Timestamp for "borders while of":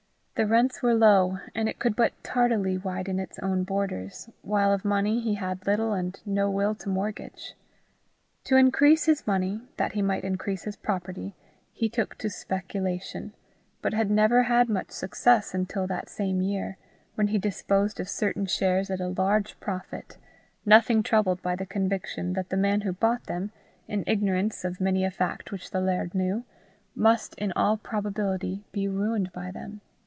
3.63-4.83